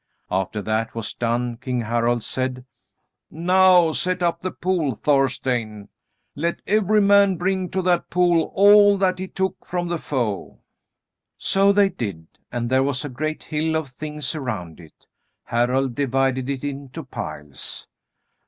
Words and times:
After 0.31 0.63
that 0.63 0.95
was 0.95 1.13
done 1.13 1.57
King 1.57 1.81
Harald 1.81 2.23
said: 2.23 2.65
"Now 3.29 3.91
set 3.91 4.23
up 4.23 4.41
the 4.41 4.49
pole, 4.49 4.95
Thorstein. 4.95 5.89
Let 6.35 6.59
every 6.65 7.01
man 7.01 7.35
bring 7.37 7.69
to 7.69 7.83
that 7.83 8.09
pole 8.09 8.51
all 8.55 8.97
that 8.97 9.19
he 9.19 9.27
took 9.27 9.63
from 9.63 9.89
the 9.89 9.99
foe." 9.99 10.57
So 11.37 11.71
they 11.71 11.89
did, 11.89 12.25
and 12.51 12.67
there 12.67 12.81
was 12.81 13.05
a 13.05 13.09
great 13.09 13.43
hill 13.43 13.75
of 13.75 13.89
things 13.89 14.33
around 14.33 14.79
it. 14.79 15.05
Harald 15.43 15.93
divided 15.93 16.49
it 16.49 16.63
into 16.63 17.03
piles. 17.03 17.85